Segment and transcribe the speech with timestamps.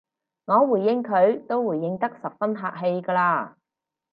[0.45, 3.53] 我回應佢都回應得十分客氣㗎喇